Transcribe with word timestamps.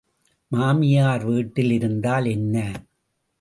மாமியார் 0.51 1.25
வீட்டில் 1.25 1.71
இருந்தால் 1.71 2.25
என்ன? 2.25 2.55